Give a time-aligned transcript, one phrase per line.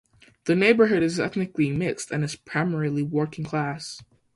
[0.45, 4.01] The neighborhood is ethnically mixed and is primarily working class.